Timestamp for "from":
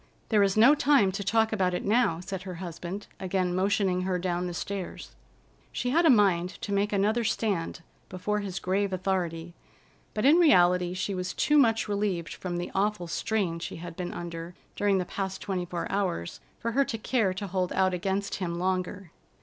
12.33-12.57